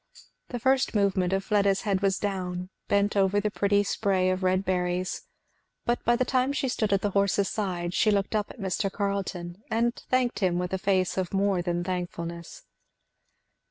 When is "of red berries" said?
4.31-5.27